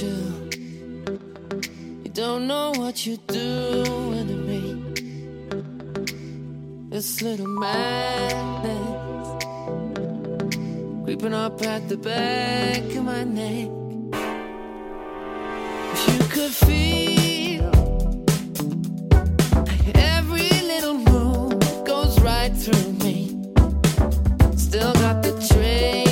[0.00, 0.48] you.
[2.04, 4.62] You don't know what you're doing to me.
[6.88, 9.02] This little madness
[11.04, 13.68] creeping up at the back of my neck.
[15.94, 17.72] If you could feel
[19.96, 23.36] every little move goes right through me.
[24.56, 26.11] Still got the traces.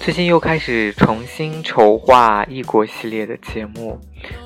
[0.00, 4.00] 最近又开始重新筹划异国系列的节目，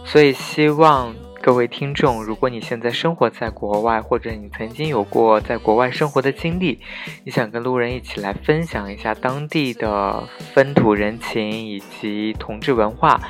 [0.05, 6.81] 所以希望各位听众，如果你现在生活在国外，或者你曾经有过在国外生活的经历，
[7.25, 13.21] 你想跟路人一起来分享一下当地的风土人情以及同志文化，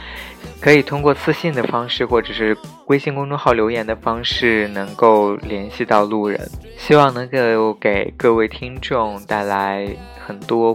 [0.62, 6.40] 可以通过私信的方式，或者是微信公众号留言的方式，能够联系到路人。
[6.78, 9.86] 希望能够给各位听众带来
[10.26, 10.74] 很多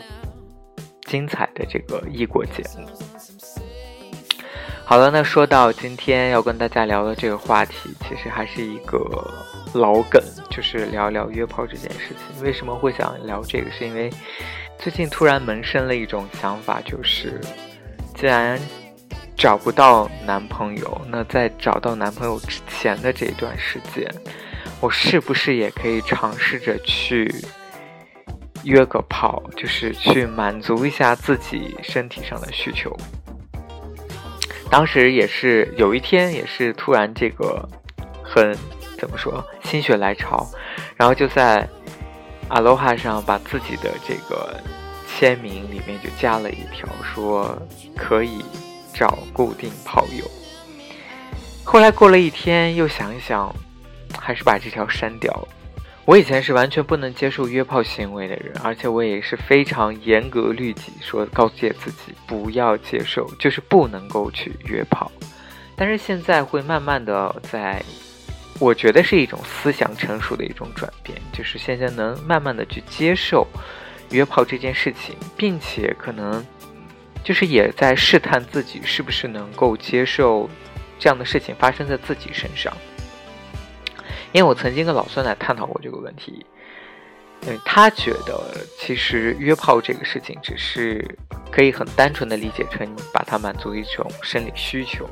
[1.09, 2.87] 精彩的这个异国节目。
[4.85, 8.97] 好了，那说到今天要跟大家聊的这个话题，其实还是一个
[9.73, 12.43] 老梗，就是聊聊约炮这件事情。
[12.43, 13.69] 为什么会想聊这个？
[13.71, 14.09] 是因为
[14.79, 17.39] 最近突然萌生了一种想法，就是
[18.15, 18.59] 既然
[19.37, 24.07] 找不到男朋友，那在找到男朋友之前的这一段时间，
[24.81, 27.31] 我是不是也可以尝试着去
[28.63, 32.95] 约个炮，就是去满足一下自己身体上的需求？
[34.69, 37.67] 当时也是有一天，也是突然这个
[38.23, 38.55] 很
[38.97, 40.47] 怎么说心血来潮，
[40.95, 41.67] 然后就在
[42.49, 44.59] Aloha 上把自己的这个
[45.07, 47.57] 签名里面就加了一条，说
[47.95, 48.43] 可以
[48.93, 50.25] 找固定炮友。
[51.63, 53.53] 后来过了一天，又想一想，
[54.19, 55.47] 还是把这条删掉了。
[56.09, 65.11] 我以前是完全不能接受约炮行为的人，而且我也是非常严格律己，说告诫自己不要接受，就是不能够去约炮。
[65.75, 67.79] 但是现在会慢慢的在，
[68.57, 73.45] 我觉得是一种思想成熟的一种转变，就是现在能慢慢的去接受
[74.09, 76.43] 约炮这件事情，并且可能
[77.23, 80.49] 就是也在试探自己是不是能够接受
[80.97, 82.75] 这样的事情发生在自己身上。
[84.31, 86.45] 因为我曾经跟老酸奶探讨过这个问题，
[87.41, 91.17] 因为他觉得其实约炮这个事情只是
[91.51, 95.09] 可以很单纯的理解成你把它满足一种生理需求，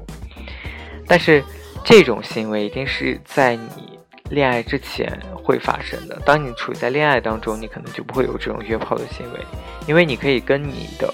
[1.08, 1.44] 但是
[1.84, 3.98] 这种行为一定是在你
[4.30, 6.22] 恋爱之前会发生的。
[6.26, 9.40] 当你处在恋爱当中，你可能就不会有这种约炮的行为，
[9.88, 11.10] 因为你可以跟你的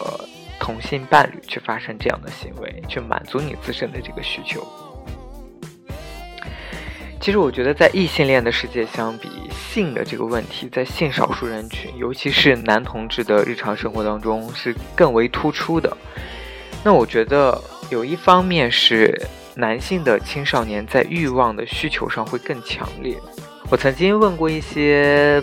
[0.59, 4.66] 同性伴侣去发生这样的行为，去满足你自身的这个需求。
[7.24, 15.96] 其实我觉得，在异性恋的世界相比，性的这个问题，在性少数人群，尤其是男同志的日常生活当中是更为突出的。
[16.84, 19.18] 那我觉得有一方面是
[19.56, 23.18] 男性的青少年在欲望的需求上会更强烈。
[23.70, 25.42] 我曾经问过一些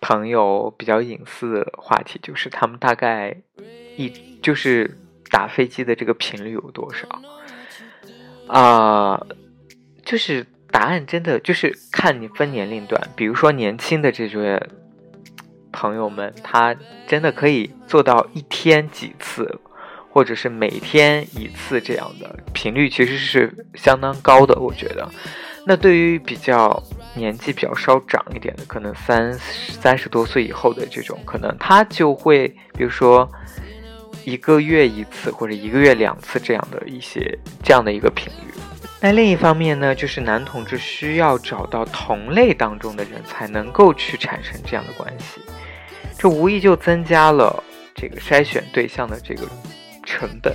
[0.00, 3.32] 朋友比较隐私的话题，就是他们大概
[3.96, 4.12] 一
[4.42, 4.98] 就是
[5.30, 7.06] 打飞机的这个频率有多少
[8.48, 9.24] 啊、
[10.04, 10.44] 就是。
[10.72, 14.60] 答案真的就是看你分年龄段，比如说年轻的这些
[15.70, 16.74] 朋友们，他
[17.06, 19.60] 真的可以做到一天几次，
[20.10, 24.58] 或者是每天一次这样的频率，其实是相当高的。
[24.58, 25.08] 我觉得，
[25.66, 26.82] 那对于比较
[27.14, 33.30] 年纪比较稍长一点的，可能三三十多岁以后的这种，可能他就会，比如说
[34.24, 38.52] 一个月一次或者一个月两次这样的一些这样的一个频率。
[39.04, 45.40] 那另一方面呢，就是男同志需要找到同类当中的人才能够去产生这样的关系，
[46.16, 47.60] 这无疑就增加了
[47.96, 49.42] 这个筛选对象的这个
[50.04, 50.54] 成本。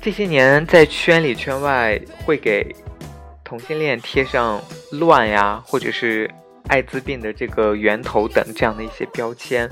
[0.00, 2.72] 这些年在圈里圈外会给
[3.42, 4.62] 同性恋贴上
[4.92, 6.30] 乱呀，或者是
[6.68, 9.68] 艾滋病的这个源头等这样的一些标签。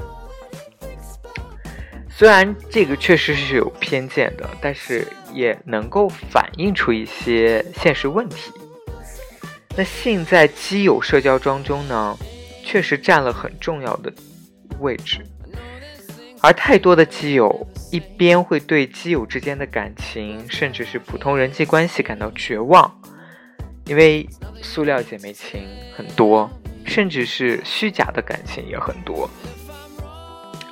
[2.11, 5.07] 虽然这个确实是有偏见的，但是
[5.39, 8.51] 也能够反映出一些现实问题。
[9.77, 12.19] 那性在基友社交当中呢，
[12.65, 14.13] 确实占了很重要的
[14.81, 15.25] 位置，
[16.43, 23.01] 而太多的基友一边会对基友之间的感情，甚至是普通人际关系感到绝望，
[23.87, 24.29] 因为
[24.61, 26.51] 塑料姐妹情很多，
[26.85, 29.31] 甚至是虚假的感情也很多。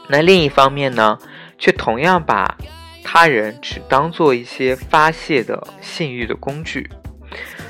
[0.09, 1.17] 那另一方面呢，
[1.59, 2.59] 却同样把
[3.09, 6.91] 他人只当做一些发泄的性欲的工具。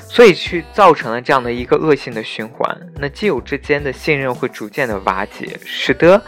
[0.09, 6.19] 所以去造成了这样的一个恶性的循环，那基友之间的信任会逐渐的瓦解，使得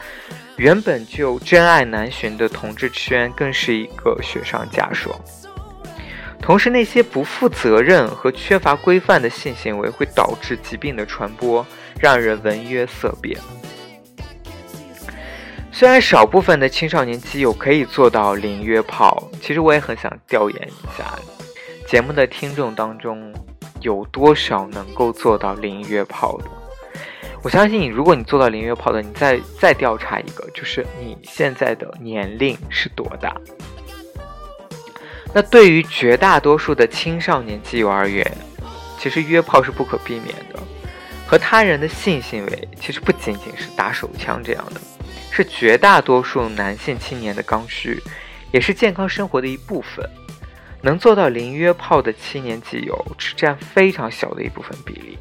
[0.58, 5.18] 原本就真爱难寻的同志圈更是一个雪上加霜。
[6.42, 11.66] 同时，那些不负责任和缺乏规范的性行为会导致疾病的传播，
[12.00, 13.40] 让人闻约色变。
[15.80, 21.18] 虽然少部分的青少年基友可以做到零约炮，其实我也很想调研一下
[21.88, 23.34] 节目的听众当中。
[23.80, 26.44] 有多少能够做到零约炮的？
[27.42, 33.34] 我相信你，如果你做到零约炮的，你再再调查一个，就是你现在的年龄是多大？
[35.34, 38.30] 那对于绝大多数的青少年基友而言，
[38.98, 40.60] 其实约炮是不可避免的。
[41.26, 44.81] 和他人的性行为，其实不仅仅是打手枪这样的，
[45.31, 48.02] 是绝大多数男性青年的刚需，
[48.52, 50.08] 也是健康生活的一部分。
[50.81, 55.18] 能做到零约炮的青年基友只占非常小的一部分比例，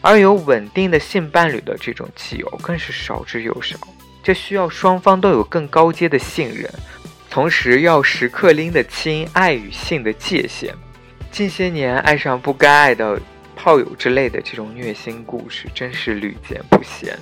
[0.00, 3.76] 而有稳定的性伴侣的这种基友更是少之又少。
[4.22, 6.72] 这需要双方都有更高阶的信任，
[7.28, 10.72] 同时要时刻拎得清爱与性的界限。
[11.32, 13.20] 近些年爱上不该爱的
[13.56, 17.18] 炮友之类的这种虐心故事，真是屡见不鲜。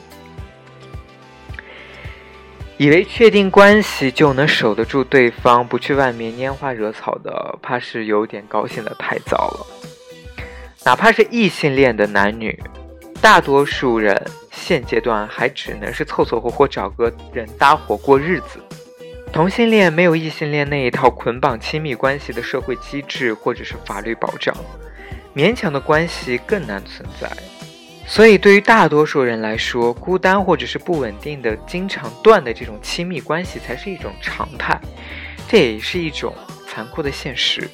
[2.81, 9.67] 以为确定关系就能守得住对方，不去外面拈花惹草的，怕是有点高兴的太早了。
[10.87, 12.59] 哪怕是异性恋的男女，
[13.21, 14.19] 大多数人
[14.51, 18.59] 现阶段还只能是凑凑合合找个人搭伙过日子。
[19.31, 24.57] 同性恋没有异性恋那一套捆绑亲密关系的社会机制或者是法律保障，
[25.35, 27.31] 勉强的关系更难存在。
[28.13, 34.77] 所以，对于大多数人来说，孤单或者是不稳定的、经常断的这种亲密关系才是一种常态，
[35.49, 36.35] 这也是一种
[36.67, 37.71] 残酷的现实。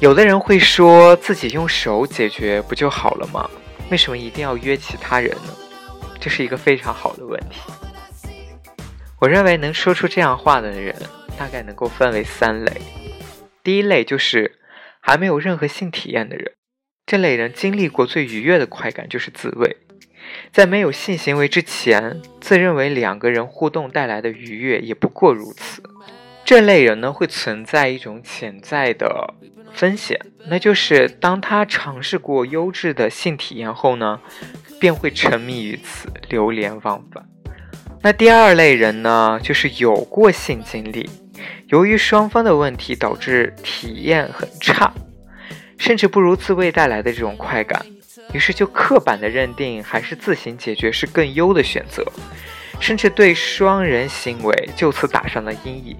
[0.00, 3.48] 有的人会说自己用手解决不就好了吗？
[3.88, 5.54] 为什么一定要约其他人呢？
[6.18, 7.60] 这是一个非常好的问题。
[9.20, 10.92] 我认为能说出这样话的人，
[11.38, 12.72] 大概能够分为三类。
[13.62, 14.58] 第一类就是
[15.00, 16.57] 还没有任何性体验的人。
[17.08, 19.78] 这类人经历过最愉悦的快感就是自慰，
[20.52, 25.82] 在没有性行为之前，自认为两个人互动带来的愉悦也不过如此。
[26.44, 29.32] 这类人呢，会存在一种潜在的
[29.72, 30.20] 风险，
[30.50, 34.20] 那就是当他尝试过优质的性体验后呢，
[34.78, 37.26] 便会沉迷于此，流连忘返。
[38.02, 41.08] 那第二类人呢，就是有过性经历，
[41.68, 44.92] 由于双方的问题导致体验很差。
[45.78, 47.86] 甚至不如自慰带来的这种快感，
[48.34, 52.04] 于是就刻板的认定还是自行解决是更优的选择，
[52.80, 55.96] 甚至对双人行为就此打上了阴影。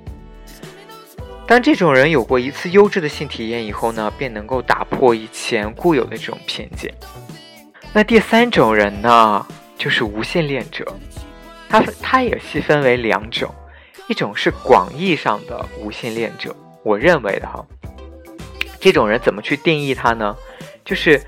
[1.47, 6.93] 当这种人有过一次优质的性体验以后呢，便能够打破以前固有的这种偏见。
[7.95, 9.47] 那第三种人呢，
[9.79, 10.85] 就是无性恋者，
[11.71, 13.55] 他他也细分为两种，
[14.09, 17.65] 一种是广义上的无性恋者，我认为的哈。
[18.81, 20.37] 这种人怎么去定义他呢？
[20.85, 21.21] 就是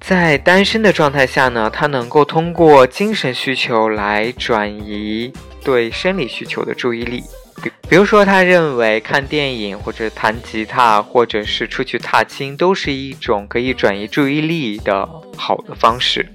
[0.00, 5.32] 在单身的状态下呢，他能够通过精神需求来转移
[5.64, 7.22] 对生理需求的注意力。
[7.62, 16.26] 比比如说，他认为看电影或者弹吉他或者是出去踏青都是一种可以转移注意力的好的方式。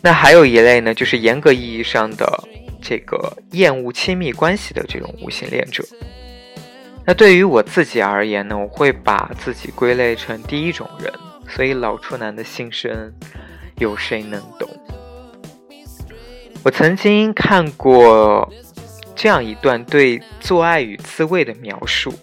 [0.00, 2.44] 那还有一类呢，就是严格意义上的
[2.80, 5.84] 这个厌恶亲密关系的这种无性恋者。
[7.10, 11.12] 那对于我自己而言呢，我会把自己归类成第一种人，
[11.48, 13.12] 所以老处男的心声，
[13.78, 14.70] 有谁能懂？
[16.62, 18.48] 我曾经看过
[19.16, 22.14] 这样一段对做爱与自慰的描述。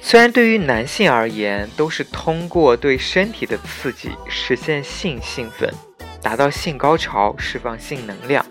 [0.00, 5.68] 虽然对于男性而言，都是通过对身体的刺激实现性兴奋，
[6.22, 8.46] 达到性高潮，释放性能量，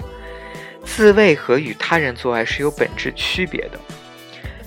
[0.84, 3.80] 自慰和与他人做爱是有本质区别的。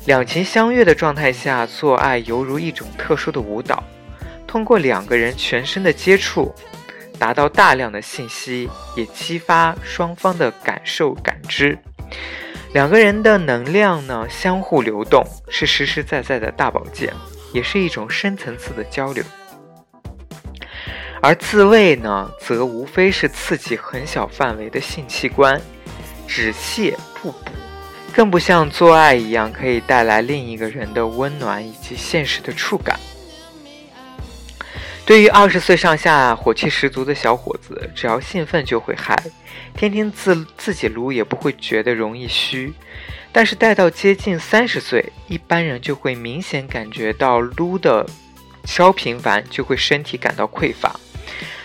[0.06, 3.82] 两情相悦的状态下做爱，犹如一种特殊的舞蹈。
[4.46, 6.54] 通过两个人全身的接触，
[7.18, 11.76] 达到大量的信息，也激发双方的感受感知。
[12.72, 17.12] 两个人的能量呢相互流动，是实实在在的大保健，
[17.52, 19.24] 也是一种深层次的交流。
[21.20, 25.60] 而自慰呢，则无非是刺激很小范围的性器官，
[26.28, 27.50] 只泄不补，
[28.16, 32.98] 更不像做爱一样可以带来另一个人的温暖以及现实的触感。
[35.04, 39.14] 对于二十岁上下火气十足的小伙子，只要兴奋就会嗨，
[39.74, 42.72] 天天自自己撸也不会觉得容易虚。
[43.32, 48.06] 但是待到接近三十岁，一般人就会明显感觉到撸的
[48.64, 50.98] 稍频繁，就会身体感到匮乏。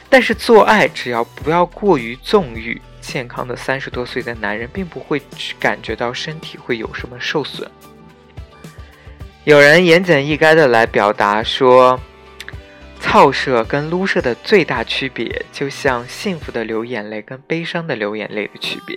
[0.10, 2.82] 但是做爱只要不要过于纵欲，
[3.12, 5.22] 健康的三十多岁的男人并不会
[5.60, 7.70] 感觉到身体会有什么受损。
[9.44, 12.00] 有人言简意赅的来表达说。
[13.04, 18.96] 操射跟撸射的最大区别，就像幸福的流眼泪跟悲伤的流眼泪的区别。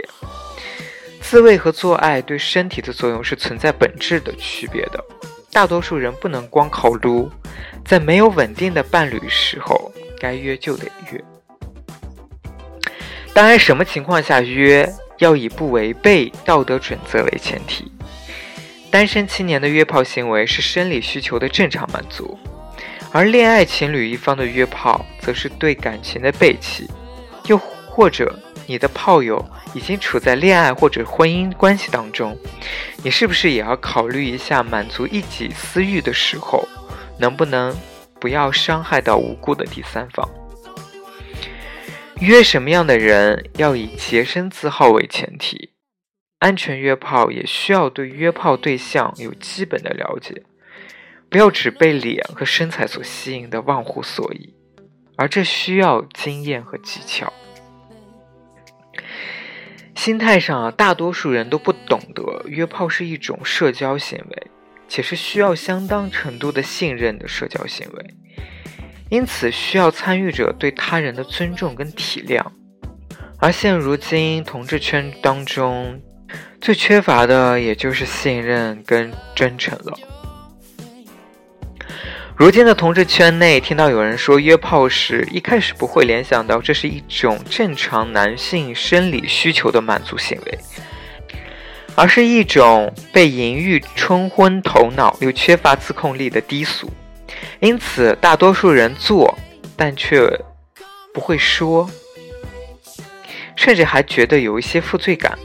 [1.23, 5.03] 自慰和做爱对身体的作用是存在本质的区别的。
[5.51, 7.31] 大多数人不能光靠撸，
[7.83, 9.91] 在没有稳定的伴侣时候，
[10.21, 11.25] 该约就得约。
[13.35, 14.89] 当然，什么情况下约，
[15.19, 17.91] 要以不违背道德准则为前提。
[18.93, 22.39] 单身青年的约炮行为是生理需求的正常满足。
[23.11, 26.85] 而恋爱情侣一方的约炮，则是对感情的背弃；
[27.49, 28.39] 又或者，
[28.69, 32.39] 你的炮友已经处在恋爱或者婚姻关系当中，
[33.03, 36.69] 你是不是也要考虑一下，满足一己私欲的时候，
[37.19, 37.77] 能不能
[38.21, 40.29] 不要伤害到无辜的第三方？
[42.21, 45.73] 约什么样的人，要以洁身自好为前提。
[46.39, 50.43] 安全约炮也需要对约炮对象有基本的了解。
[51.29, 54.55] 不要只被脸和身材所吸引的忘乎所以，
[55.17, 57.33] 而这需要经验和技巧。
[59.97, 64.47] 心态上啊，大多数人都不懂得约炮是一种社交行为，
[64.89, 68.15] 且是需要相当程度的信任的社交行为，
[69.11, 72.43] 因此需要参与者对他人的尊重跟体谅。
[73.39, 76.01] 而现如今同志圈当中，
[76.61, 79.99] 最缺乏的也就是信任跟真诚了。
[82.37, 90.59] 如今的同志圈内，听到有人说约炮时，一开始不会联想到这是一种正常男性生理需求的满足行为，
[91.95, 96.91] 而是一种被淫欲冲昏头脑又缺乏自控力的低俗。
[97.61, 99.37] 因此，大多数人做，
[99.77, 100.29] 但却
[101.13, 101.89] 不会说，
[103.57, 105.39] 甚至还觉得有一些负罪感。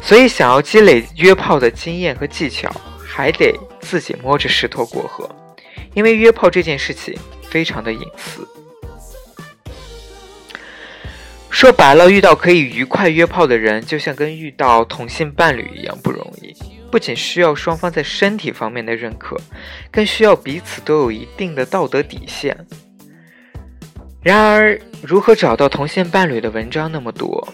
[0.00, 2.70] 所以，想要积累约炮的经验和技巧。
[3.12, 5.28] 还得自己摸着石头过河，
[5.94, 8.48] 因为约炮这件事情非常的隐私。
[11.50, 16.54] 说白了，遇到可以愉快约炮的人，就像跟遇到同性伴侣一样不容易。
[16.90, 19.36] 不仅需要双方在身体方面的认可，
[19.90, 22.66] 更需要彼此都有一定的道德底线。
[24.22, 27.48] 然而，如何找到同性伴侣的文章那么多，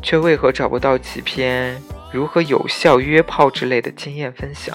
[0.00, 1.76] 却为何找不到几篇？
[2.12, 4.74] 如何有效约炮之类的经验分享，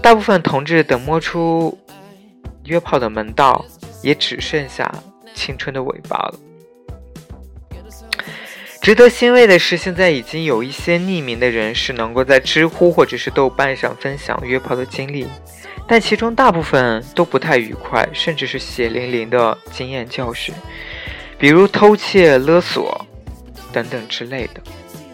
[0.00, 1.76] 大部分同志等摸出
[2.64, 3.62] 约炮的门道，
[4.02, 4.90] 也只剩下
[5.34, 6.38] 青春的尾巴了。
[8.86, 15.26] 值得欣慰的是，现在已经有一些匿名的人士能够在知乎或者是豆瓣上分享约炮的经历，
[15.88, 20.54] 但其中大部分都不太愉快，甚至是血淋淋的经验教训，
[21.36, 23.04] 比如偷窃、勒索
[23.72, 24.62] 等等之类的。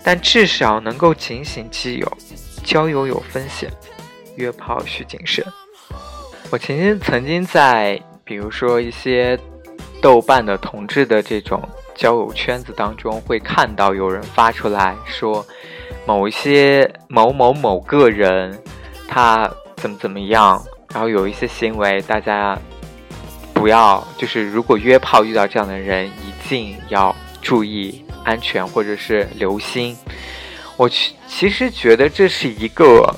[0.04, 2.18] 但至少能够警醒基友，
[2.62, 3.70] 交友有风险，
[4.36, 5.42] 约炮需谨慎。
[6.50, 9.38] 我曾经曾经在，比如说一些
[10.02, 11.66] 豆瓣的同志的这种
[12.02, 15.46] 交友圈子当中，会看到有人发出来说，
[16.04, 18.60] 某一些某某某个人，
[19.06, 20.60] 他怎么怎么样，
[20.92, 22.58] 然后有一些行为，大家
[23.54, 28.04] 不要，就是如果约炮遇到这样的人，一定要注意。
[28.24, 29.96] 安全或者是留心，
[30.76, 33.12] 我其其实觉得这是一个，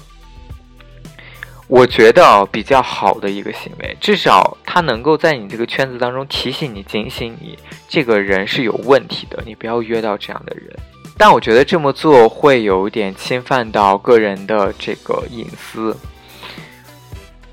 [1.67, 10.77] 我觉得比较好的一个行为，至少他能够在你这个圈子当中提醒你、警醒你，这个人是有问题的，你不要约到这样的人。
[11.17, 15.97] 但我觉得这么做会有点侵犯到个人的这个隐私，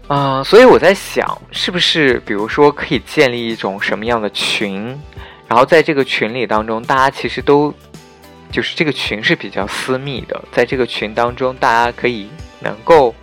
[0.08, 5.00] 嗯，所以我在想，是不是比如说可以建立一种什么样的群？
[5.48, 7.74] 然后在这个群里当中，大家其实都
[8.52, 13.14] 就是这个群是比较私密的，在这个群当中，大家可以能够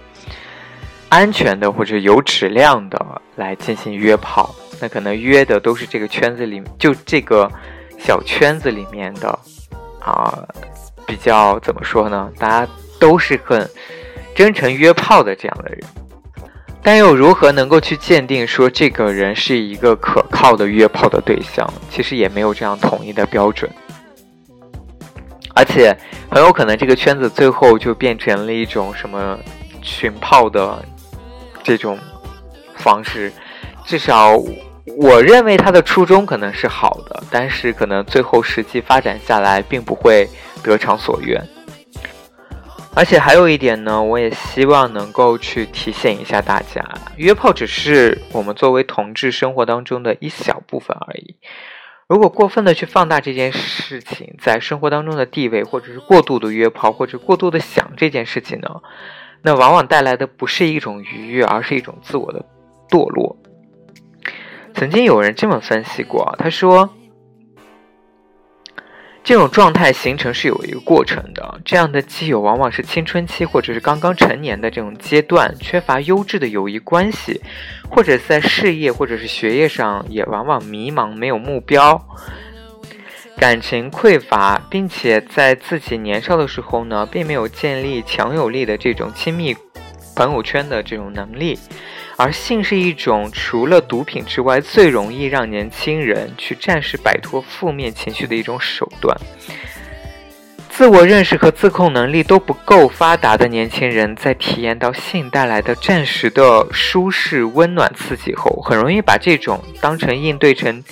[1.09, 7.51] 安全的或者有质量的来进行约炮，那可能约的都是这个圈子里，就这个
[7.99, 9.39] 小圈子里面的
[10.01, 10.39] 啊，
[11.07, 12.31] 比较怎么说呢？
[12.39, 13.69] 大家都是很
[14.35, 15.81] 真诚约炮的这样的人，
[16.83, 21.67] 但又如何能够去鉴定说这个人是一个可靠的约炮的对象？
[21.91, 23.71] 其实也没有这样统一的标准。
[25.55, 25.97] 而且
[26.31, 29.37] 很有可能这个圈子最后就变成了一种什么
[29.83, 30.85] 群炮的
[31.69, 31.99] 这种
[32.77, 33.31] 方式，
[33.85, 34.35] 至少
[34.97, 40.27] 我认为他的初衷可能是好的，但是可能最后实际发展下来并不会
[40.63, 41.47] 得偿所愿。
[42.95, 46.83] 而且还有一点呢，我也希望能够去提醒一下大家，
[47.17, 51.37] 约炮只是我们作为同志生活当中的一小部分而已。
[52.09, 58.69] 如果过分的去放大这件事情在生活当中的地位，或者是过度的约炮，或者过度的想这件事情呢，
[59.43, 62.45] 那往往带来的不是一种愉悦，而是一种自我的
[62.89, 63.37] 堕落。
[64.75, 66.89] 曾经有人这么分析过，他说。
[69.25, 77.39] 这种状态形成是有一个过程的，这样的基友往往是青春期或者是刚刚成年的这种阶段，缺乏优质的友谊关系，
[77.91, 82.03] 或者在事业或者是学业上也往往迷茫，没有目标，
[83.39, 89.57] 感情匮乏，并且在自己年少的时候呢，并没有建立强有力的这种亲密
[90.17, 91.57] 朋友圈的这种能力。
[92.17, 99.17] 而性是一种除了毒品之外最容易让年轻人去暂时摆脱负面情绪的一种手段。
[100.69, 110.83] 自我认识和自控能力都不够发达的年轻人，在体验到性带来的暂时的舒适、温暖、刺激后，很容易把这种当成应对成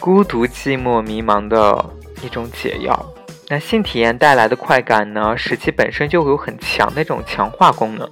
[0.00, 1.84] 孤独、寂寞、迷茫的
[2.22, 3.14] 一种解药。
[3.48, 8.08] 那性体验带来的快感呢，使其本身就有很强的这种强化功能。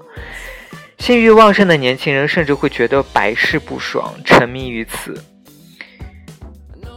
[0.98, 5.24] 性欲旺盛的年轻人甚至会觉得百试不爽，沉迷于此。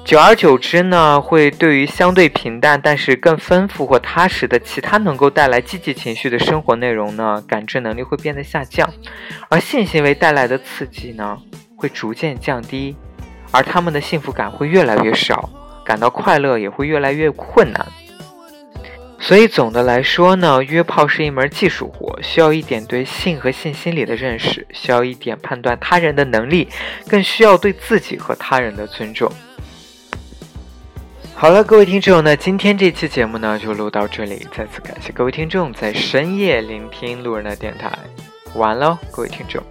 [0.04, 8.88] 久而久之呢，会对于相对平淡但是更丰富或踏实的其他能够带来积极情绪的生活内容呢，感知能力会变得下降，
[9.50, 11.40] 而性行为带来的刺激呢，
[11.76, 12.96] 会逐渐降低，
[13.56, 15.50] 而他们的幸福感会越来越少，
[15.86, 17.88] 感到快乐也会越来越困难。
[19.18, 26.68] 所以总的来说呢，约炮是一门技术活，需要一点对性和性心理的认识，需要一点判断他人的能力，
[27.08, 29.32] 更需要对自己和他人的尊重。
[31.34, 37.90] 好了，各位听众，那今天这期节目呢就录到这里，再次感谢各位听众在深夜聆听路人的电台，
[38.54, 39.64] 完了，各位听众。